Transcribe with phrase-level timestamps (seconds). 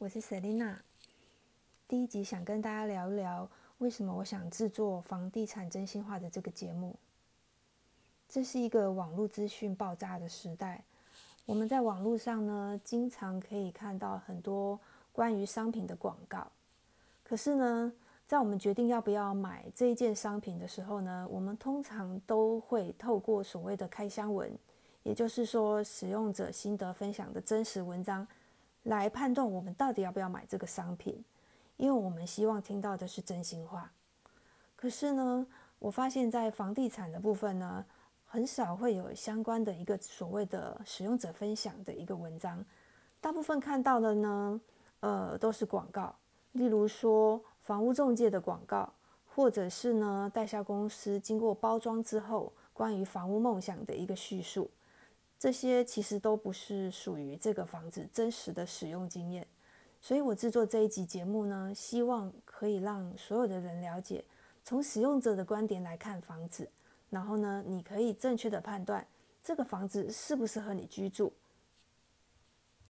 [0.00, 0.76] 我是 Selina。
[1.86, 6.96] 第一集想跟大家聊一聊，为什么我想制作房地产真心话的这个节目。
[8.26, 10.82] 这是一个网络资讯爆炸的时代，
[11.44, 14.80] 我们在网络上呢，经常可以看到很多
[15.12, 16.50] 关于商品的广告。
[17.22, 17.92] 可是呢，
[18.26, 24.50] 在我们决定要不要买这一件商品的时候呢，我们通常都会透过所谓的开箱文。
[25.02, 28.26] 也就是说，使用者心得分享的真实文章，
[28.84, 31.24] 来判断我们到底要不要买这个商品，
[31.76, 33.92] 因为我们希望听到的是真心话。
[34.74, 35.46] 可是呢，
[35.78, 37.84] 我发现，在房地产的部分呢，
[38.24, 42.64] 很少会有相关的一个所谓的使用者分享的一个文章，
[43.20, 44.60] 大部分看到的呢，
[45.00, 46.14] 呃，都是广告，
[46.52, 48.90] 例如说房屋中介的广告，
[49.26, 54.70] 或者是呢，代销公司经过包装之后，关于房屋梦想的一个叙述。
[55.40, 59.46] 这些其实都不是属于这个房子真实的使用经验，
[59.98, 64.22] 所以我制作这一集节目呢，希望可以让所有的人了解，
[64.62, 66.68] 从使用者的观点来看房子，
[67.08, 69.06] 然后呢，你可以正确的判断
[69.42, 71.32] 这个房子适不适合你居住，